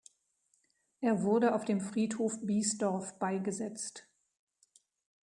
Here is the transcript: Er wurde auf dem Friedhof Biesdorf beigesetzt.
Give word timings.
Er 1.01 1.21
wurde 1.21 1.53
auf 1.53 1.63
dem 1.63 1.79
Friedhof 1.79 2.39
Biesdorf 2.41 3.19
beigesetzt. 3.19 4.07